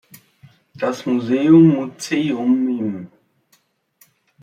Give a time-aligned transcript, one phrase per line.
[0.73, 3.07] Das Museum "Muzeum im.